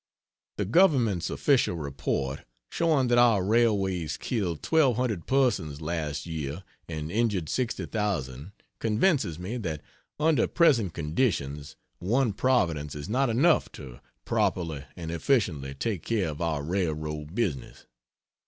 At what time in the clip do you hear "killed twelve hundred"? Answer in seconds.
4.17-5.27